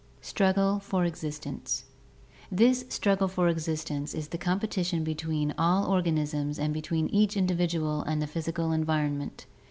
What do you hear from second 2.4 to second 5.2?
This struggle for existence is the competition